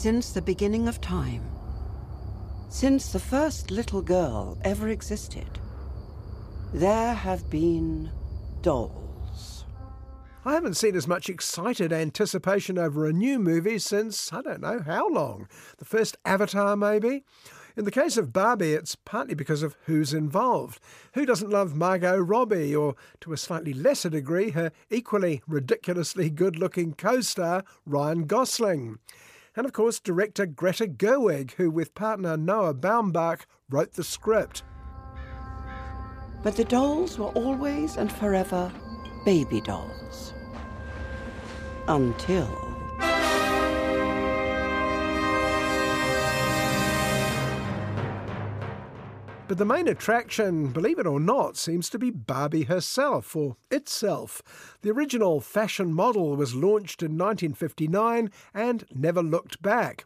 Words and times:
Since 0.00 0.32
the 0.32 0.40
beginning 0.40 0.88
of 0.88 1.02
time, 1.02 1.42
since 2.70 3.12
the 3.12 3.18
first 3.18 3.70
little 3.70 4.00
girl 4.00 4.56
ever 4.64 4.88
existed, 4.88 5.60
there 6.72 7.12
have 7.12 7.50
been 7.50 8.10
dolls. 8.62 9.66
I 10.46 10.54
haven't 10.54 10.78
seen 10.78 10.96
as 10.96 11.06
much 11.06 11.28
excited 11.28 11.92
anticipation 11.92 12.78
over 12.78 13.04
a 13.04 13.12
new 13.12 13.38
movie 13.38 13.78
since, 13.78 14.32
I 14.32 14.40
don't 14.40 14.62
know 14.62 14.80
how 14.80 15.06
long. 15.06 15.46
The 15.76 15.84
first 15.84 16.16
Avatar, 16.24 16.78
maybe? 16.78 17.22
In 17.76 17.84
the 17.84 17.90
case 17.90 18.16
of 18.16 18.32
Barbie, 18.32 18.72
it's 18.72 18.94
partly 18.94 19.34
because 19.34 19.62
of 19.62 19.76
who's 19.84 20.14
involved. 20.14 20.80
Who 21.12 21.26
doesn't 21.26 21.50
love 21.50 21.76
Margot 21.76 22.16
Robbie, 22.16 22.74
or 22.74 22.94
to 23.20 23.34
a 23.34 23.36
slightly 23.36 23.74
lesser 23.74 24.08
degree, 24.08 24.52
her 24.52 24.72
equally 24.88 25.42
ridiculously 25.46 26.30
good 26.30 26.58
looking 26.58 26.94
co 26.94 27.20
star, 27.20 27.64
Ryan 27.84 28.24
Gosling? 28.24 28.98
And 29.60 29.66
of 29.66 29.74
course, 29.74 30.00
director 30.00 30.46
Greta 30.46 30.86
Gerwig, 30.86 31.50
who 31.56 31.70
with 31.70 31.94
partner 31.94 32.34
Noah 32.38 32.72
Baumbach 32.72 33.40
wrote 33.68 33.92
the 33.92 34.02
script. 34.02 34.62
But 36.42 36.56
the 36.56 36.64
dolls 36.64 37.18
were 37.18 37.26
always 37.26 37.98
and 37.98 38.10
forever 38.10 38.72
baby 39.26 39.60
dolls. 39.60 40.32
Until. 41.88 42.69
But 49.50 49.58
the 49.58 49.64
main 49.64 49.88
attraction, 49.88 50.68
believe 50.68 51.00
it 51.00 51.08
or 51.08 51.18
not, 51.18 51.56
seems 51.56 51.90
to 51.90 51.98
be 51.98 52.12
Barbie 52.12 52.66
herself, 52.66 53.34
or 53.34 53.56
itself. 53.68 54.42
The 54.82 54.92
original 54.92 55.40
fashion 55.40 55.92
model 55.92 56.36
was 56.36 56.54
launched 56.54 57.02
in 57.02 57.18
1959 57.18 58.30
and 58.54 58.84
never 58.94 59.24
looked 59.24 59.60
back. 59.60 60.04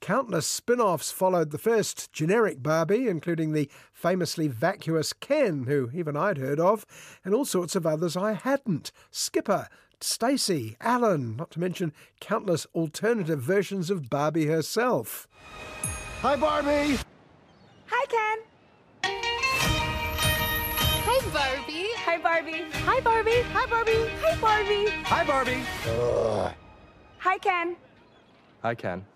Countless 0.00 0.48
spin 0.48 0.80
offs 0.80 1.12
followed 1.12 1.52
the 1.52 1.58
first 1.58 2.12
generic 2.12 2.60
Barbie, 2.60 3.06
including 3.06 3.52
the 3.52 3.70
famously 3.92 4.48
vacuous 4.48 5.12
Ken, 5.12 5.66
who 5.68 5.88
even 5.94 6.16
I'd 6.16 6.38
heard 6.38 6.58
of, 6.58 6.84
and 7.24 7.36
all 7.36 7.44
sorts 7.44 7.76
of 7.76 7.86
others 7.86 8.16
I 8.16 8.32
hadn't. 8.32 8.90
Skipper, 9.12 9.68
Stacy, 10.00 10.76
Allan, 10.80 11.36
not 11.36 11.52
to 11.52 11.60
mention 11.60 11.92
countless 12.18 12.66
alternative 12.74 13.40
versions 13.40 13.90
of 13.90 14.10
Barbie 14.10 14.46
herself. 14.46 15.28
Hi, 16.22 16.34
Barbie! 16.34 16.98
Hi, 17.86 18.06
Ken! 18.06 18.51
Hi, 22.12 22.18
Barbie! 22.18 22.64
Hi, 22.84 23.00
Barbie! 23.00 23.40
Hi, 23.54 23.66
Barbie! 23.66 24.10
Hi, 24.20 24.36
Barbie! 24.38 24.90
Hi, 25.04 25.24
Barbie! 25.24 25.62
Ugh. 25.88 26.52
Hi, 27.16 27.38
Ken! 27.38 27.74
Hi, 28.60 28.74
Ken. 28.74 29.06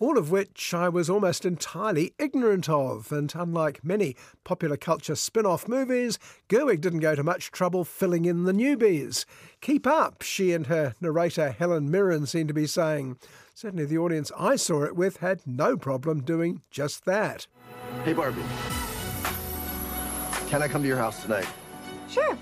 All 0.00 0.18
of 0.18 0.32
which 0.32 0.74
I 0.74 0.88
was 0.88 1.08
almost 1.08 1.44
entirely 1.44 2.12
ignorant 2.18 2.68
of, 2.68 3.12
and 3.12 3.32
unlike 3.36 3.84
many 3.84 4.16
popular 4.42 4.76
culture 4.76 5.14
spin 5.14 5.46
off 5.46 5.68
movies, 5.68 6.18
Gerwig 6.48 6.80
didn't 6.80 6.98
go 6.98 7.14
to 7.14 7.22
much 7.22 7.52
trouble 7.52 7.84
filling 7.84 8.24
in 8.24 8.42
the 8.42 8.52
newbies. 8.52 9.24
Keep 9.60 9.86
up, 9.86 10.22
she 10.22 10.52
and 10.52 10.66
her 10.66 10.96
narrator 11.00 11.52
Helen 11.52 11.88
Mirren 11.88 12.26
seem 12.26 12.48
to 12.48 12.54
be 12.54 12.66
saying. 12.66 13.16
Certainly, 13.54 13.84
the 13.84 13.98
audience 13.98 14.32
I 14.36 14.56
saw 14.56 14.82
it 14.82 14.96
with 14.96 15.18
had 15.18 15.46
no 15.46 15.76
problem 15.76 16.24
doing 16.24 16.62
just 16.72 17.04
that. 17.04 17.46
Hey, 18.04 18.12
Barbie. 18.12 18.42
Can 20.52 20.60
I 20.60 20.68
come 20.68 20.82
to 20.82 20.86
your 20.86 20.98
house 20.98 21.22
tonight? 21.22 21.46
Sure. 22.10 22.36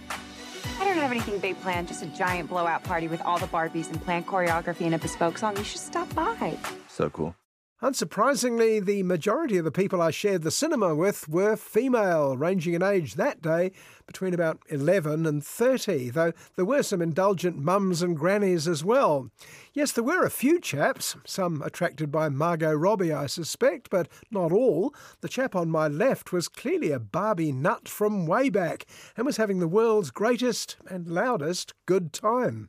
I 0.80 0.84
don't 0.84 0.96
have 0.96 1.12
anything 1.12 1.38
big 1.38 1.60
planned, 1.60 1.86
just 1.86 2.02
a 2.02 2.06
giant 2.06 2.48
blowout 2.48 2.82
party 2.82 3.06
with 3.06 3.22
all 3.22 3.38
the 3.38 3.46
Barbies 3.46 3.88
and 3.88 4.02
planned 4.02 4.26
choreography 4.26 4.80
and 4.80 4.96
a 4.96 4.98
bespoke 4.98 5.38
song. 5.38 5.56
You 5.56 5.62
should 5.62 5.78
stop 5.78 6.12
by. 6.12 6.58
So 6.88 7.08
cool. 7.10 7.36
Unsurprisingly, 7.82 8.84
the 8.84 9.02
majority 9.04 9.56
of 9.56 9.64
the 9.64 9.70
people 9.70 10.02
I 10.02 10.10
shared 10.10 10.42
the 10.42 10.50
cinema 10.50 10.94
with 10.94 11.26
were 11.30 11.56
female, 11.56 12.36
ranging 12.36 12.74
in 12.74 12.82
age 12.82 13.14
that 13.14 13.40
day 13.40 13.72
between 14.06 14.34
about 14.34 14.60
11 14.68 15.24
and 15.24 15.42
30, 15.42 16.10
though 16.10 16.34
there 16.56 16.66
were 16.66 16.82
some 16.82 17.00
indulgent 17.00 17.56
mums 17.56 18.02
and 18.02 18.18
grannies 18.18 18.68
as 18.68 18.84
well. 18.84 19.30
Yes, 19.72 19.92
there 19.92 20.04
were 20.04 20.26
a 20.26 20.30
few 20.30 20.60
chaps, 20.60 21.16
some 21.24 21.62
attracted 21.62 22.12
by 22.12 22.28
Margot 22.28 22.74
Robbie, 22.74 23.14
I 23.14 23.24
suspect, 23.24 23.88
but 23.88 24.08
not 24.30 24.52
all. 24.52 24.94
The 25.22 25.28
chap 25.30 25.56
on 25.56 25.70
my 25.70 25.88
left 25.88 26.34
was 26.34 26.48
clearly 26.48 26.92
a 26.92 27.00
Barbie 27.00 27.52
nut 27.52 27.88
from 27.88 28.26
way 28.26 28.50
back 28.50 28.84
and 29.16 29.24
was 29.24 29.38
having 29.38 29.58
the 29.58 29.66
world's 29.66 30.10
greatest 30.10 30.76
and 30.86 31.08
loudest 31.08 31.72
good 31.86 32.12
time. 32.12 32.68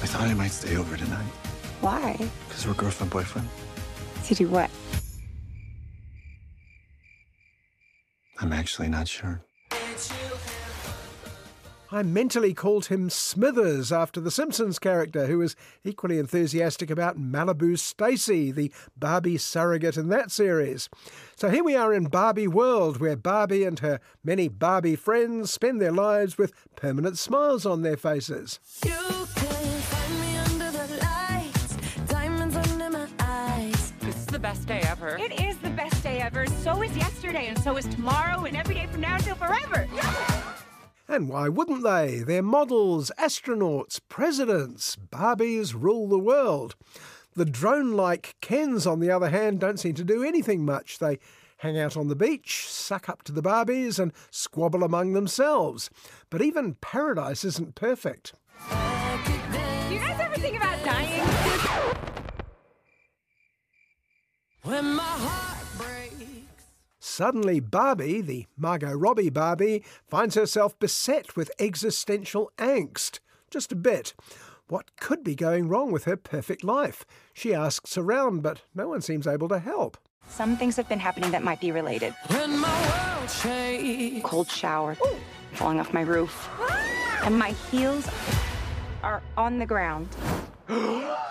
I 0.00 0.06
thought 0.06 0.28
I 0.28 0.34
might 0.34 0.52
stay 0.52 0.76
over 0.76 0.96
tonight. 0.96 1.47
Why? 1.80 2.16
Because 2.48 2.66
we're 2.66 2.74
girlfriend 2.74 3.10
boyfriend. 3.10 3.48
To 4.24 4.34
do 4.34 4.48
what? 4.48 4.70
I'm 8.40 8.52
actually 8.52 8.88
not 8.88 9.08
sure. 9.08 9.42
I 11.90 12.02
mentally 12.02 12.52
called 12.52 12.86
him 12.86 13.08
Smithers 13.08 13.90
after 13.90 14.20
the 14.20 14.30
Simpsons 14.30 14.78
character, 14.78 15.26
who 15.26 15.38
was 15.38 15.56
equally 15.84 16.18
enthusiastic 16.18 16.90
about 16.90 17.18
Malibu 17.18 17.78
Stacy, 17.78 18.52
the 18.52 18.70
Barbie 18.94 19.38
surrogate 19.38 19.96
in 19.96 20.08
that 20.10 20.30
series. 20.30 20.90
So 21.34 21.48
here 21.48 21.64
we 21.64 21.74
are 21.74 21.94
in 21.94 22.04
Barbie 22.04 22.46
World, 22.46 23.00
where 23.00 23.16
Barbie 23.16 23.64
and 23.64 23.78
her 23.78 24.00
many 24.22 24.48
Barbie 24.48 24.96
friends 24.96 25.50
spend 25.50 25.80
their 25.80 25.92
lives 25.92 26.36
with 26.36 26.52
permanent 26.76 27.16
smiles 27.16 27.64
on 27.64 27.80
their 27.80 27.96
faces. 27.96 28.60
The 34.38 34.42
best 34.42 34.68
day 34.68 34.78
ever. 34.82 35.18
It 35.18 35.40
is 35.40 35.58
the 35.58 35.70
best 35.70 36.00
day 36.04 36.20
ever. 36.20 36.46
So 36.46 36.80
is 36.84 36.96
yesterday, 36.96 37.48
and 37.48 37.58
so 37.58 37.76
is 37.76 37.86
tomorrow, 37.86 38.44
and 38.44 38.56
every 38.56 38.76
day 38.76 38.86
from 38.86 39.00
now 39.00 39.16
until 39.16 39.34
forever. 39.34 39.88
And 41.10 41.30
why 41.30 41.48
wouldn't 41.48 41.82
they? 41.82 42.18
They're 42.18 42.42
models, 42.42 43.10
astronauts, 43.18 43.98
presidents. 44.10 44.94
Barbies 45.10 45.72
rule 45.72 46.06
the 46.06 46.18
world. 46.18 46.76
The 47.34 47.46
drone 47.46 47.92
like 47.92 48.36
Kens, 48.42 48.86
on 48.86 49.00
the 49.00 49.10
other 49.10 49.30
hand, 49.30 49.58
don't 49.58 49.80
seem 49.80 49.94
to 49.94 50.04
do 50.04 50.22
anything 50.22 50.66
much. 50.66 50.98
They 50.98 51.18
hang 51.56 51.78
out 51.78 51.96
on 51.96 52.08
the 52.08 52.14
beach, 52.14 52.68
suck 52.68 53.08
up 53.08 53.22
to 53.22 53.32
the 53.32 53.42
Barbies, 53.42 53.98
and 53.98 54.12
squabble 54.30 54.84
among 54.84 55.14
themselves. 55.14 55.88
But 56.28 56.42
even 56.42 56.74
paradise 56.74 57.42
isn't 57.42 57.74
perfect. 57.74 58.34
Do 58.68 58.74
you 59.94 60.00
guys 60.00 60.20
ever 60.20 60.34
think 60.34 60.58
about 60.58 60.84
dying? 60.84 61.87
When 64.62 64.94
my 64.94 65.02
heart 65.02 65.66
breaks. 65.76 66.64
Suddenly, 66.98 67.60
Barbie, 67.60 68.20
the 68.20 68.46
Margot 68.56 68.92
Robbie 68.92 69.30
Barbie, 69.30 69.84
finds 70.08 70.34
herself 70.34 70.78
beset 70.78 71.36
with 71.36 71.50
existential 71.58 72.50
angst. 72.58 73.20
Just 73.50 73.72
a 73.72 73.76
bit. 73.76 74.14
What 74.66 74.96
could 74.96 75.24
be 75.24 75.34
going 75.34 75.68
wrong 75.68 75.90
with 75.92 76.04
her 76.04 76.16
perfect 76.16 76.62
life? 76.62 77.04
She 77.32 77.54
asks 77.54 77.96
around, 77.96 78.42
but 78.42 78.62
no 78.74 78.88
one 78.88 79.00
seems 79.00 79.26
able 79.26 79.48
to 79.48 79.58
help. 79.58 79.96
Some 80.28 80.56
things 80.56 80.76
have 80.76 80.88
been 80.88 80.98
happening 80.98 81.30
that 81.30 81.42
might 81.42 81.60
be 81.60 81.72
related. 81.72 82.14
When 82.26 82.58
my 82.58 83.16
world 83.16 83.30
shakes. 83.30 84.28
Cold 84.28 84.50
shower, 84.50 84.96
falling 85.52 85.80
off 85.80 85.94
my 85.94 86.02
roof, 86.02 86.48
and 87.22 87.38
my 87.38 87.52
heels 87.70 88.06
are 89.02 89.22
on 89.36 89.58
the 89.58 89.66
ground. 89.66 90.08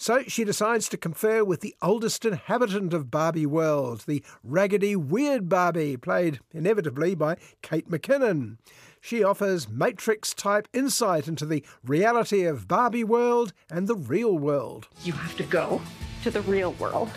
So 0.00 0.22
she 0.26 0.44
decides 0.44 0.88
to 0.88 0.96
confer 0.96 1.44
with 1.44 1.60
the 1.60 1.76
oldest 1.82 2.24
inhabitant 2.24 2.94
of 2.94 3.10
Barbie 3.10 3.44
World, 3.44 4.04
the 4.06 4.24
raggedy, 4.42 4.96
weird 4.96 5.46
Barbie, 5.46 5.98
played 5.98 6.40
inevitably 6.54 7.14
by 7.14 7.36
Kate 7.60 7.86
McKinnon. 7.90 8.56
She 9.02 9.22
offers 9.22 9.68
Matrix 9.68 10.32
type 10.32 10.68
insight 10.72 11.28
into 11.28 11.44
the 11.44 11.62
reality 11.84 12.46
of 12.46 12.66
Barbie 12.66 13.04
World 13.04 13.52
and 13.70 13.86
the 13.86 13.94
real 13.94 14.38
world. 14.38 14.88
You 15.04 15.12
have 15.12 15.36
to 15.36 15.42
go 15.42 15.82
to 16.22 16.30
the 16.30 16.40
real 16.42 16.72
world. 16.72 17.10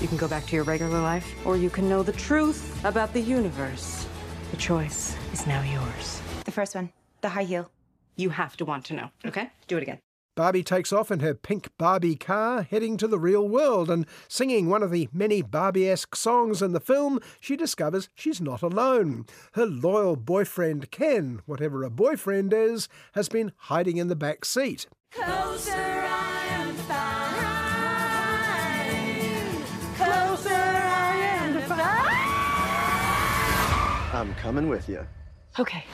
You 0.00 0.08
can 0.08 0.16
go 0.16 0.26
back 0.26 0.46
to 0.46 0.56
your 0.56 0.64
regular 0.64 1.02
life, 1.02 1.30
or 1.44 1.58
you 1.58 1.68
can 1.68 1.86
know 1.86 2.02
the 2.02 2.12
truth 2.12 2.82
about 2.86 3.12
the 3.12 3.20
universe. 3.20 4.06
The 4.52 4.56
choice 4.56 5.18
is 5.34 5.46
now 5.46 5.60
yours. 5.60 6.22
The 6.46 6.50
first 6.50 6.74
one, 6.74 6.88
the 7.20 7.28
high 7.28 7.44
heel. 7.44 7.70
You 8.16 8.30
have 8.30 8.56
to 8.56 8.64
want 8.64 8.86
to 8.86 8.94
know, 8.94 9.10
okay? 9.26 9.50
Do 9.68 9.76
it 9.76 9.82
again. 9.82 9.98
Barbie 10.36 10.64
takes 10.64 10.92
off 10.92 11.12
in 11.12 11.20
her 11.20 11.32
pink 11.32 11.70
Barbie 11.78 12.16
car, 12.16 12.62
heading 12.62 12.96
to 12.96 13.06
the 13.06 13.20
real 13.20 13.48
world, 13.48 13.88
and 13.88 14.04
singing 14.26 14.68
one 14.68 14.82
of 14.82 14.90
the 14.90 15.08
many 15.12 15.42
Barbie 15.42 15.88
esque 15.88 16.16
songs 16.16 16.60
in 16.60 16.72
the 16.72 16.80
film, 16.80 17.20
she 17.40 17.56
discovers 17.56 18.08
she's 18.14 18.40
not 18.40 18.60
alone. 18.60 19.26
Her 19.52 19.64
loyal 19.66 20.16
boyfriend, 20.16 20.90
Ken, 20.90 21.40
whatever 21.46 21.84
a 21.84 21.90
boyfriend 21.90 22.52
is, 22.52 22.88
has 23.12 23.28
been 23.28 23.52
hiding 23.56 23.96
in 23.96 24.08
the 24.08 24.16
back 24.16 24.44
seat. 24.44 24.88
Closer 25.12 25.70
I 25.72 26.46
am 26.50 26.74
fine. 26.74 27.54
Closer 29.96 30.50
I 30.52 31.16
am 31.16 31.62
fine. 31.62 31.78
I'm 34.18 34.34
coming 34.34 34.68
with 34.68 34.88
you. 34.88 35.06
Okay. 35.60 35.84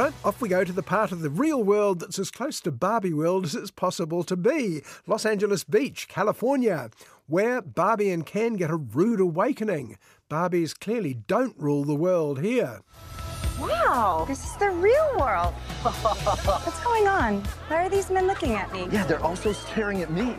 So 0.00 0.10
off 0.24 0.40
we 0.40 0.48
go 0.48 0.64
to 0.64 0.72
the 0.72 0.82
part 0.82 1.12
of 1.12 1.20
the 1.20 1.28
real 1.28 1.62
world 1.62 2.00
that's 2.00 2.18
as 2.18 2.30
close 2.30 2.58
to 2.60 2.72
Barbie 2.72 3.12
world 3.12 3.44
as 3.44 3.54
it's 3.54 3.70
possible 3.70 4.24
to 4.24 4.34
be 4.34 4.80
Los 5.06 5.26
Angeles 5.26 5.62
Beach, 5.62 6.08
California, 6.08 6.88
where 7.26 7.60
Barbie 7.60 8.08
and 8.08 8.24
Ken 8.24 8.56
get 8.56 8.70
a 8.70 8.76
rude 8.76 9.20
awakening. 9.20 9.98
Barbies 10.30 10.72
clearly 10.72 11.12
don't 11.12 11.54
rule 11.58 11.84
the 11.84 11.94
world 11.94 12.40
here. 12.40 12.80
Wow, 13.60 14.24
this 14.26 14.42
is 14.42 14.56
the 14.56 14.70
real 14.70 15.16
world. 15.18 15.52
What's 15.82 16.82
going 16.82 17.06
on? 17.06 17.42
Why 17.68 17.84
are 17.84 17.90
these 17.90 18.08
men 18.08 18.26
looking 18.26 18.54
at 18.54 18.72
me? 18.72 18.88
Yeah, 18.90 19.04
they're 19.04 19.22
also 19.22 19.52
staring 19.52 20.00
at 20.00 20.10
me. 20.10 20.34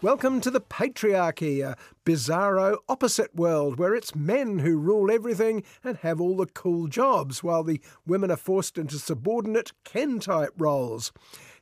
Welcome 0.00 0.40
to 0.42 0.52
the 0.52 0.60
patriarchy, 0.60 1.60
a 1.60 1.76
bizarro 2.06 2.76
opposite 2.88 3.34
world 3.34 3.80
where 3.80 3.96
it's 3.96 4.14
men 4.14 4.60
who 4.60 4.78
rule 4.78 5.10
everything 5.10 5.64
and 5.82 5.96
have 5.98 6.20
all 6.20 6.36
the 6.36 6.46
cool 6.46 6.86
jobs, 6.86 7.42
while 7.42 7.64
the 7.64 7.80
women 8.06 8.30
are 8.30 8.36
forced 8.36 8.78
into 8.78 9.00
subordinate 9.00 9.72
Ken 9.82 10.20
type 10.20 10.52
roles. 10.56 11.10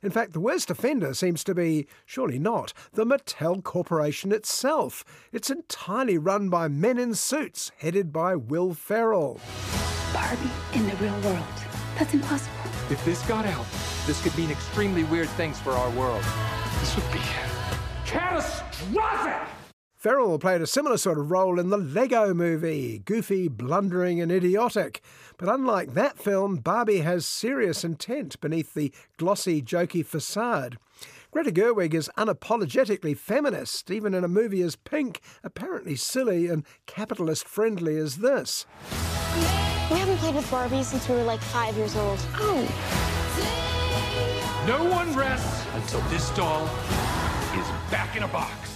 In 0.03 0.11
fact, 0.11 0.33
the 0.33 0.39
worst 0.39 0.69
offender 0.69 1.15
seems 1.15 1.43
to 1.45 1.55
be, 1.55 1.87
surely 2.05 2.37
not, 2.37 2.73
the 2.93 3.07
Mattel 3.07 3.63
Corporation 3.63 4.31
itself. 4.31 5.03
It's 5.31 5.49
entirely 5.49 6.19
run 6.19 6.49
by 6.49 6.67
men 6.67 6.99
in 6.99 7.15
suits, 7.15 7.71
headed 7.79 8.13
by 8.13 8.35
Will 8.35 8.75
Ferrell. 8.75 9.41
Barbie 10.13 10.51
in 10.73 10.87
the 10.87 10.95
real 10.97 11.19
world. 11.21 11.43
That's 11.97 12.13
impossible. 12.13 12.53
If 12.91 13.03
this 13.03 13.27
got 13.27 13.47
out, 13.47 13.65
this 14.05 14.21
could 14.21 14.37
mean 14.37 14.51
extremely 14.51 15.05
weird 15.05 15.29
things 15.29 15.59
for 15.59 15.71
our 15.71 15.89
world. 15.97 16.23
This 16.81 16.95
would 16.95 17.11
be 17.11 17.17
catastrophic! 18.07 19.47
Ferrell 19.95 20.39
played 20.39 20.61
a 20.61 20.67
similar 20.67 20.97
sort 20.97 21.17
of 21.17 21.31
role 21.31 21.59
in 21.59 21.69
the 21.69 21.77
Lego 21.77 22.33
movie, 22.33 22.99
goofy, 22.99 23.47
blundering, 23.47 24.21
and 24.21 24.31
idiotic. 24.31 25.01
But 25.37 25.49
unlike 25.49 25.93
that 25.93 26.17
film, 26.17 26.57
Barbie 26.57 26.99
has 26.99 27.25
serious 27.25 27.83
intent 27.83 28.39
beneath 28.39 28.73
the 28.73 28.93
glossy, 29.17 29.61
jokey 29.61 30.05
facade. 30.05 30.77
Greta 31.31 31.51
Gerwig 31.51 31.93
is 31.93 32.09
unapologetically 32.17 33.17
feminist, 33.17 33.91
even 33.91 34.13
in 34.13 34.23
a 34.23 34.29
movie 34.29 34.61
as 34.61 34.75
pink, 34.75 35.19
apparently 35.43 35.95
silly, 35.95 36.47
and 36.47 36.63
capitalist 36.85 37.47
friendly 37.47 37.97
as 37.97 38.17
this. 38.17 38.65
We 39.89 39.97
haven't 39.97 40.17
played 40.17 40.35
with 40.35 40.49
Barbie 40.49 40.83
since 40.83 41.09
we 41.09 41.15
were 41.15 41.23
like 41.23 41.41
five 41.41 41.75
years 41.75 41.95
old. 41.95 42.19
Oh. 42.35 42.63
No 44.67 44.83
one 44.89 45.13
rests 45.15 45.65
until 45.73 46.01
this 46.09 46.29
doll 46.31 46.65
is 46.65 47.26
back 47.89 48.15
in 48.15 48.23
a 48.23 48.27
box. 48.27 48.73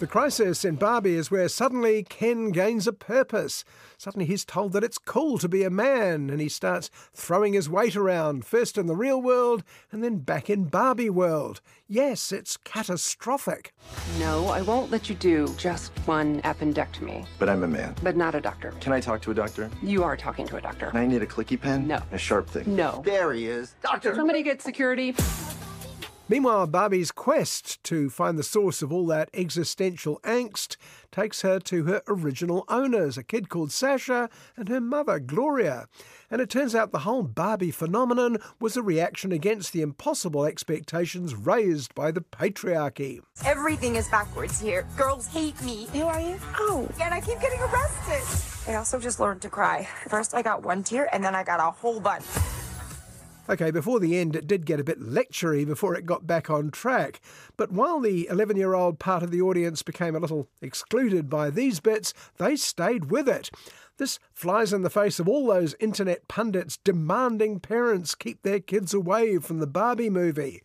The 0.00 0.06
crisis 0.06 0.64
in 0.64 0.76
Barbie 0.76 1.16
is 1.16 1.30
where 1.30 1.46
suddenly 1.46 2.04
Ken 2.04 2.52
gains 2.52 2.86
a 2.86 2.92
purpose. 2.92 3.64
Suddenly 3.98 4.24
he's 4.24 4.46
told 4.46 4.72
that 4.72 4.82
it's 4.82 4.96
cool 4.96 5.36
to 5.36 5.46
be 5.46 5.62
a 5.62 5.68
man, 5.68 6.30
and 6.30 6.40
he 6.40 6.48
starts 6.48 6.88
throwing 7.12 7.52
his 7.52 7.68
weight 7.68 7.94
around, 7.94 8.46
first 8.46 8.78
in 8.78 8.86
the 8.86 8.96
real 8.96 9.20
world 9.20 9.62
and 9.92 10.02
then 10.02 10.16
back 10.16 10.48
in 10.48 10.64
Barbie 10.64 11.10
world. 11.10 11.60
Yes, 11.86 12.32
it's 12.32 12.56
catastrophic. 12.56 13.74
No, 14.18 14.46
I 14.46 14.62
won't 14.62 14.90
let 14.90 15.10
you 15.10 15.16
do 15.16 15.54
just 15.58 15.92
one 16.06 16.40
appendectomy. 16.42 17.26
But 17.38 17.50
I'm 17.50 17.62
a 17.62 17.68
man. 17.68 17.94
But 18.02 18.16
not 18.16 18.34
a 18.34 18.40
doctor. 18.40 18.72
Can 18.80 18.94
I 18.94 19.00
talk 19.00 19.20
to 19.20 19.32
a 19.32 19.34
doctor? 19.34 19.68
You 19.82 20.02
are 20.02 20.16
talking 20.16 20.46
to 20.48 20.56
a 20.56 20.62
doctor. 20.62 20.86
And 20.86 20.98
I 20.98 21.04
need 21.04 21.22
a 21.22 21.26
clicky 21.26 21.60
pen? 21.60 21.86
No. 21.86 22.00
A 22.12 22.16
sharp 22.16 22.48
thing? 22.48 22.74
No. 22.74 23.02
There 23.04 23.34
he 23.34 23.48
is. 23.48 23.74
Doctor! 23.82 24.14
Somebody 24.14 24.42
get 24.42 24.62
security. 24.62 25.14
Meanwhile, 26.30 26.68
Barbie's 26.68 27.10
quest 27.10 27.82
to 27.82 28.08
find 28.08 28.38
the 28.38 28.44
source 28.44 28.82
of 28.82 28.92
all 28.92 29.04
that 29.08 29.30
existential 29.34 30.20
angst 30.22 30.76
takes 31.10 31.42
her 31.42 31.58
to 31.58 31.86
her 31.86 32.02
original 32.06 32.64
owners, 32.68 33.18
a 33.18 33.24
kid 33.24 33.48
called 33.48 33.72
Sasha 33.72 34.30
and 34.56 34.68
her 34.68 34.80
mother, 34.80 35.18
Gloria. 35.18 35.88
And 36.30 36.40
it 36.40 36.48
turns 36.48 36.72
out 36.72 36.92
the 36.92 37.00
whole 37.00 37.24
Barbie 37.24 37.72
phenomenon 37.72 38.36
was 38.60 38.76
a 38.76 38.82
reaction 38.82 39.32
against 39.32 39.72
the 39.72 39.82
impossible 39.82 40.44
expectations 40.44 41.34
raised 41.34 41.96
by 41.96 42.12
the 42.12 42.20
patriarchy. 42.20 43.18
Everything 43.44 43.96
is 43.96 44.08
backwards 44.08 44.60
here. 44.60 44.86
Girls 44.96 45.26
hate 45.26 45.60
me. 45.62 45.88
Who 45.92 46.04
are 46.04 46.20
you? 46.20 46.38
Oh, 46.60 46.88
and 47.02 47.12
I 47.12 47.20
keep 47.20 47.40
getting 47.40 47.58
arrested. 47.58 48.70
I 48.72 48.76
also 48.76 49.00
just 49.00 49.18
learned 49.18 49.42
to 49.42 49.48
cry. 49.48 49.88
First, 50.08 50.32
I 50.32 50.42
got 50.42 50.62
one 50.62 50.84
tear, 50.84 51.12
and 51.12 51.24
then 51.24 51.34
I 51.34 51.42
got 51.42 51.58
a 51.58 51.72
whole 51.72 51.98
bunch. 51.98 52.22
Okay, 53.50 53.72
before 53.72 53.98
the 53.98 54.16
end, 54.16 54.36
it 54.36 54.46
did 54.46 54.64
get 54.64 54.78
a 54.78 54.84
bit 54.84 55.00
lectury 55.00 55.66
before 55.66 55.96
it 55.96 56.06
got 56.06 56.24
back 56.24 56.48
on 56.48 56.70
track. 56.70 57.20
But 57.56 57.72
while 57.72 57.98
the 57.98 58.28
11 58.30 58.56
year 58.56 58.74
old 58.74 59.00
part 59.00 59.24
of 59.24 59.32
the 59.32 59.40
audience 59.40 59.82
became 59.82 60.14
a 60.14 60.20
little 60.20 60.48
excluded 60.62 61.28
by 61.28 61.50
these 61.50 61.80
bits, 61.80 62.14
they 62.36 62.54
stayed 62.54 63.10
with 63.10 63.28
it. 63.28 63.50
This 63.96 64.20
flies 64.32 64.72
in 64.72 64.82
the 64.82 64.88
face 64.88 65.18
of 65.18 65.28
all 65.28 65.48
those 65.48 65.74
internet 65.80 66.28
pundits 66.28 66.78
demanding 66.84 67.58
parents 67.58 68.14
keep 68.14 68.42
their 68.42 68.60
kids 68.60 68.94
away 68.94 69.38
from 69.38 69.58
the 69.58 69.66
Barbie 69.66 70.10
movie. 70.10 70.62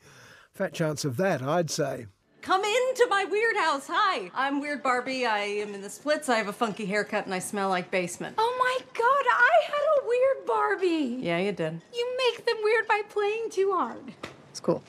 Fat 0.53 0.75
chance 0.75 1.03
of 1.03 1.17
that, 1.17 1.41
I'd 1.41 1.71
say. 1.71 2.05
Come 2.45 2.63
into 2.63 3.07
my 3.09 3.25
weird 3.25 3.57
house. 3.57 3.88
Hi, 3.88 4.30
I'm 4.36 4.62
Weird 4.62 4.83
Barbie. 4.83 5.25
I 5.25 5.39
am 5.39 5.74
in 5.74 5.81
the 5.81 5.89
splits. 5.89 6.30
I 6.30 6.36
have 6.36 6.47
a 6.47 6.53
funky 6.53 6.86
haircut 6.86 7.25
and 7.25 7.33
I 7.33 7.39
smell 7.39 7.69
like 7.69 7.89
basement. 7.89 8.36
Oh 8.38 8.56
my 8.59 8.86
god, 8.94 9.25
I 9.33 9.65
had 9.65 9.81
a 9.97 10.07
weird 10.07 10.45
Barbie. 10.45 11.25
Yeah, 11.25 11.39
you 11.39 11.51
did. 11.51 11.81
You 11.92 12.18
make 12.18 12.45
them 12.45 12.57
weird 12.62 12.88
by 12.88 13.01
playing 13.09 13.50
too 13.50 13.71
hard. 13.74 14.13
It's 14.52 14.59
cool. 14.59 14.83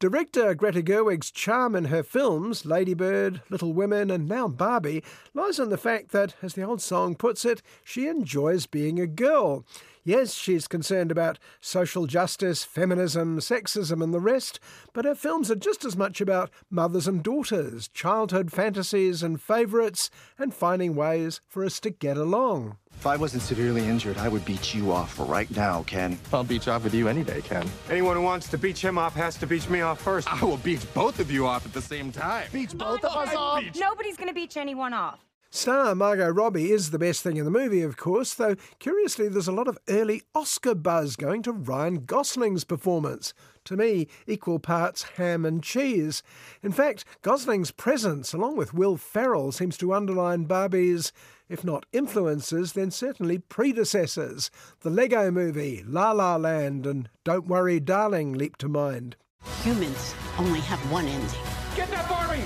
Director 0.00 0.54
Greta 0.54 0.80
Gerwig's 0.80 1.30
charm 1.30 1.76
in 1.76 1.84
her 1.86 2.02
films, 2.02 2.64
Lady 2.64 2.94
Bird, 2.94 3.42
Little 3.50 3.74
Women, 3.74 4.10
and 4.10 4.26
now 4.26 4.48
Barbie, 4.48 5.04
lies 5.34 5.58
in 5.58 5.68
the 5.68 5.76
fact 5.76 6.10
that, 6.12 6.34
as 6.40 6.54
the 6.54 6.62
old 6.62 6.80
song 6.80 7.16
puts 7.16 7.44
it, 7.44 7.60
she 7.84 8.08
enjoys 8.08 8.64
being 8.64 8.98
a 8.98 9.06
girl. 9.06 9.66
Yes, 10.06 10.34
she's 10.34 10.68
concerned 10.68 11.10
about 11.10 11.38
social 11.62 12.06
justice, 12.06 12.62
feminism, 12.62 13.38
sexism, 13.38 14.04
and 14.04 14.12
the 14.12 14.20
rest, 14.20 14.60
but 14.92 15.06
her 15.06 15.14
films 15.14 15.50
are 15.50 15.54
just 15.56 15.82
as 15.82 15.96
much 15.96 16.20
about 16.20 16.50
mothers 16.70 17.08
and 17.08 17.22
daughters, 17.22 17.88
childhood 17.88 18.52
fantasies 18.52 19.22
and 19.22 19.40
favourites, 19.40 20.10
and 20.38 20.52
finding 20.52 20.94
ways 20.94 21.40
for 21.48 21.64
us 21.64 21.80
to 21.80 21.88
get 21.88 22.18
along. 22.18 22.76
If 22.92 23.06
I 23.06 23.16
wasn't 23.16 23.44
severely 23.44 23.86
injured, 23.86 24.18
I 24.18 24.28
would 24.28 24.44
beat 24.44 24.74
you 24.74 24.92
off 24.92 25.18
right 25.18 25.50
now, 25.56 25.84
Ken. 25.84 26.18
I'll 26.34 26.44
beat 26.44 26.66
you 26.66 26.72
off 26.72 26.84
with 26.84 26.92
you 26.92 27.08
any 27.08 27.24
day, 27.24 27.40
Ken. 27.40 27.66
Anyone 27.88 28.16
who 28.16 28.22
wants 28.22 28.48
to 28.50 28.58
beat 28.58 28.76
him 28.76 28.98
off 28.98 29.14
has 29.14 29.36
to 29.38 29.46
beat 29.46 29.68
me 29.70 29.80
off 29.80 30.02
first. 30.02 30.30
I 30.30 30.44
will 30.44 30.58
beat 30.58 30.86
both 30.92 31.18
of 31.18 31.30
you 31.30 31.46
off 31.46 31.64
at 31.64 31.72
the 31.72 31.82
same 31.82 32.12
time. 32.12 32.46
Beat 32.52 32.76
both 32.76 33.02
of 33.04 33.16
us 33.16 33.34
off? 33.34 33.64
Nobody's 33.74 34.18
gonna 34.18 34.34
beat 34.34 34.58
anyone 34.58 34.92
off. 34.92 35.20
Star 35.54 35.94
Margot 35.94 36.30
Robbie 36.30 36.72
is 36.72 36.90
the 36.90 36.98
best 36.98 37.22
thing 37.22 37.36
in 37.36 37.44
the 37.44 37.50
movie, 37.50 37.82
of 37.82 37.96
course, 37.96 38.34
though 38.34 38.56
curiously 38.80 39.28
there's 39.28 39.46
a 39.46 39.52
lot 39.52 39.68
of 39.68 39.78
early 39.88 40.20
Oscar 40.34 40.74
buzz 40.74 41.14
going 41.14 41.44
to 41.44 41.52
Ryan 41.52 42.04
Gosling's 42.04 42.64
performance. 42.64 43.32
To 43.66 43.76
me, 43.76 44.08
equal 44.26 44.58
parts 44.58 45.04
ham 45.14 45.44
and 45.44 45.62
cheese. 45.62 46.24
In 46.64 46.72
fact, 46.72 47.04
Gosling's 47.22 47.70
presence, 47.70 48.32
along 48.32 48.56
with 48.56 48.74
Will 48.74 48.96
Ferrell, 48.96 49.52
seems 49.52 49.76
to 49.76 49.94
underline 49.94 50.42
Barbie's, 50.42 51.12
if 51.48 51.62
not 51.62 51.86
influences, 51.92 52.72
then 52.72 52.90
certainly 52.90 53.38
predecessors. 53.38 54.50
The 54.80 54.90
Lego 54.90 55.30
movie, 55.30 55.84
La 55.86 56.10
La 56.10 56.34
Land, 56.34 56.84
and 56.84 57.08
Don't 57.22 57.46
Worry 57.46 57.78
Darling 57.78 58.32
leap 58.32 58.56
to 58.56 58.68
mind. 58.68 59.14
Humans 59.62 60.16
only 60.36 60.60
have 60.62 60.80
one 60.90 61.06
ending. 61.06 61.38
Get 61.76 61.92
that 61.92 62.08
Barbie! 62.08 62.42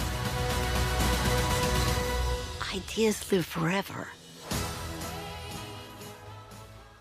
Ideas 2.75 3.33
live 3.33 3.47
forever. 3.47 4.09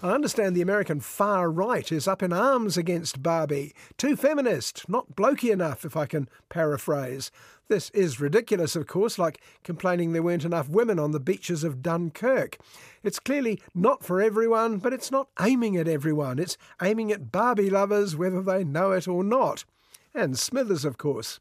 I 0.01 0.11
understand 0.11 0.55
the 0.55 0.61
American 0.61 0.99
far 0.99 1.49
right 1.49 1.91
is 1.91 2.07
up 2.07 2.21
in 2.23 2.31
arms 2.31 2.77
against 2.77 3.23
Barbie. 3.23 3.73
Too 3.97 4.15
feminist, 4.15 4.87
not 4.87 5.15
blokey 5.15 5.51
enough, 5.51 5.83
if 5.83 5.97
I 5.97 6.05
can 6.05 6.29
paraphrase. 6.49 7.31
This 7.67 7.89
is 7.89 8.21
ridiculous, 8.21 8.75
of 8.75 8.87
course, 8.87 9.19
like 9.19 9.41
complaining 9.63 10.13
there 10.13 10.23
weren't 10.23 10.45
enough 10.45 10.69
women 10.69 10.99
on 10.99 11.11
the 11.11 11.19
beaches 11.19 11.63
of 11.63 11.81
Dunkirk. 11.81 12.57
It's 13.03 13.19
clearly 13.19 13.59
not 13.75 14.05
for 14.05 14.21
everyone, 14.21 14.77
but 14.77 14.93
it's 14.93 15.11
not 15.11 15.27
aiming 15.41 15.75
at 15.75 15.87
everyone. 15.87 16.39
It's 16.39 16.57
aiming 16.81 17.11
at 17.11 17.31
Barbie 17.31 17.69
lovers, 17.69 18.15
whether 18.15 18.41
they 18.41 18.63
know 18.63 18.91
it 18.91 19.07
or 19.07 19.23
not. 19.23 19.65
And 20.13 20.37
Smithers, 20.37 20.85
of 20.85 20.97
course. 20.97 21.39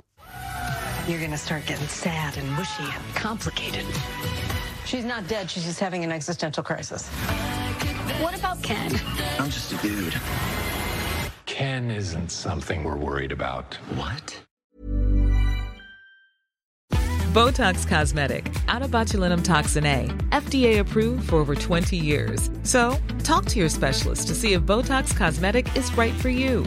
You're 1.09 1.21
gonna 1.21 1.39
start 1.39 1.65
getting 1.67 1.87
sad 1.87 2.37
and 2.37 2.51
mushy 2.53 2.83
and 2.83 3.15
complicated. 3.15 3.85
She's 4.87 5.05
not 5.05 5.29
dead, 5.29 5.49
she's 5.49 5.65
just 5.65 5.79
having 5.79 6.03
an 6.03 6.11
existential 6.11 6.65
crisis. 6.65 7.09
What 8.19 8.37
about 8.37 8.61
Ken? 8.61 8.93
I'm 9.39 9.49
just 9.49 9.73
a 9.73 9.77
dude. 9.77 10.15
Ken 11.45 11.93
isn't 11.93 12.31
something 12.31 12.83
we're 12.83 12.97
worried 12.97 13.31
about. 13.31 13.75
What? 13.95 14.43
Botox 17.33 17.87
Cosmetic, 17.87 18.51
out 18.67 18.83
of 18.83 18.91
botulinum 18.91 19.45
toxin 19.45 19.87
A, 19.87 20.09
FDA 20.31 20.81
approved 20.81 21.29
for 21.29 21.37
over 21.37 21.55
20 21.55 21.97
years. 21.97 22.51
So, 22.65 22.97
talk 23.23 23.45
to 23.47 23.59
your 23.61 23.69
specialist 23.69 24.27
to 24.29 24.35
see 24.35 24.55
if 24.55 24.63
Botox 24.63 25.15
Cosmetic 25.15 25.77
is 25.77 25.95
right 25.97 26.15
for 26.15 26.31
you. 26.31 26.67